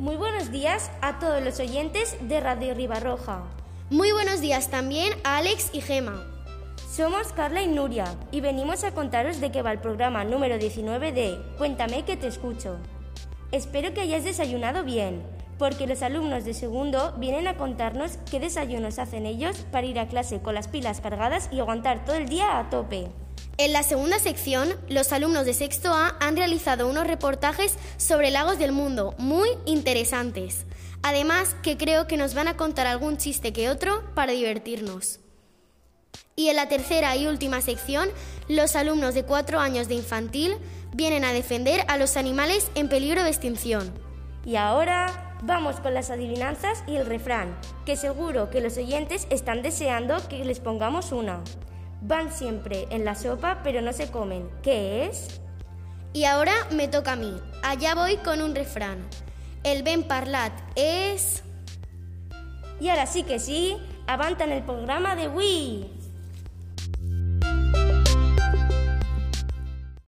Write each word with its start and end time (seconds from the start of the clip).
Muy 0.00 0.16
buenos 0.16 0.50
días 0.50 0.90
a 1.02 1.20
todos 1.20 1.40
los 1.40 1.60
oyentes 1.60 2.16
de 2.20 2.40
Radio 2.40 2.74
Ribarroja. 2.74 3.44
Muy 3.90 4.10
buenos 4.10 4.40
días 4.40 4.68
también 4.68 5.12
a 5.22 5.36
Alex 5.36 5.70
y 5.72 5.80
Gema. 5.80 6.20
Somos 6.90 7.32
Carla 7.32 7.62
y 7.62 7.68
Nuria 7.68 8.06
y 8.32 8.40
venimos 8.40 8.82
a 8.82 8.92
contaros 8.92 9.40
de 9.40 9.52
qué 9.52 9.62
va 9.62 9.70
el 9.70 9.78
programa 9.78 10.24
número 10.24 10.58
19 10.58 11.12
de 11.12 11.38
Cuéntame 11.58 12.04
que 12.04 12.16
te 12.16 12.26
escucho. 12.26 12.76
Espero 13.52 13.94
que 13.94 14.00
hayáis 14.00 14.24
desayunado 14.24 14.82
bien, 14.82 15.22
porque 15.58 15.86
los 15.86 16.02
alumnos 16.02 16.44
de 16.44 16.54
segundo 16.54 17.14
vienen 17.18 17.46
a 17.46 17.56
contarnos 17.56 18.18
qué 18.28 18.40
desayunos 18.40 18.98
hacen 18.98 19.26
ellos 19.26 19.64
para 19.70 19.86
ir 19.86 20.00
a 20.00 20.08
clase 20.08 20.42
con 20.42 20.56
las 20.56 20.66
pilas 20.66 21.00
cargadas 21.00 21.48
y 21.52 21.60
aguantar 21.60 22.04
todo 22.04 22.16
el 22.16 22.28
día 22.28 22.58
a 22.58 22.68
tope. 22.68 23.12
En 23.56 23.72
la 23.72 23.84
segunda 23.84 24.18
sección, 24.18 24.74
los 24.88 25.12
alumnos 25.12 25.46
de 25.46 25.54
sexto 25.54 25.92
A 25.92 26.16
han 26.18 26.36
realizado 26.36 26.88
unos 26.88 27.06
reportajes 27.06 27.76
sobre 27.98 28.32
lagos 28.32 28.58
del 28.58 28.72
mundo 28.72 29.14
muy 29.16 29.48
interesantes. 29.64 30.66
Además, 31.02 31.54
que 31.62 31.76
creo 31.76 32.08
que 32.08 32.16
nos 32.16 32.34
van 32.34 32.48
a 32.48 32.56
contar 32.56 32.88
algún 32.88 33.16
chiste 33.16 33.52
que 33.52 33.70
otro 33.70 34.02
para 34.14 34.32
divertirnos. 34.32 35.20
Y 36.34 36.48
en 36.48 36.56
la 36.56 36.68
tercera 36.68 37.14
y 37.14 37.28
última 37.28 37.60
sección, 37.60 38.08
los 38.48 38.74
alumnos 38.74 39.14
de 39.14 39.24
cuatro 39.24 39.60
años 39.60 39.86
de 39.86 39.94
infantil 39.94 40.56
vienen 40.92 41.24
a 41.24 41.32
defender 41.32 41.84
a 41.86 41.96
los 41.96 42.16
animales 42.16 42.72
en 42.74 42.88
peligro 42.88 43.22
de 43.22 43.30
extinción. 43.30 43.92
Y 44.44 44.56
ahora 44.56 45.38
vamos 45.44 45.78
con 45.78 45.94
las 45.94 46.10
adivinanzas 46.10 46.82
y 46.88 46.96
el 46.96 47.06
refrán, 47.06 47.56
que 47.86 47.96
seguro 47.96 48.50
que 48.50 48.60
los 48.60 48.76
oyentes 48.78 49.28
están 49.30 49.62
deseando 49.62 50.16
que 50.28 50.44
les 50.44 50.58
pongamos 50.58 51.12
una. 51.12 51.40
Van 52.06 52.30
siempre 52.30 52.86
en 52.90 53.06
la 53.06 53.14
sopa, 53.14 53.60
pero 53.64 53.80
no 53.80 53.94
se 53.94 54.10
comen. 54.10 54.50
¿Qué 54.62 55.06
es? 55.06 55.40
Y 56.12 56.24
ahora 56.24 56.52
me 56.70 56.86
toca 56.86 57.12
a 57.12 57.16
mí. 57.16 57.34
Allá 57.62 57.94
voy 57.94 58.18
con 58.18 58.42
un 58.42 58.54
refrán. 58.54 58.98
El 59.62 59.82
ben 59.82 60.02
parlat 60.02 60.52
es... 60.76 61.42
Y 62.78 62.90
ahora 62.90 63.06
sí 63.06 63.22
que 63.22 63.38
sí, 63.38 63.78
avantan 64.06 64.52
el 64.52 64.62
programa 64.64 65.16
de 65.16 65.28
Wii. 65.28 66.03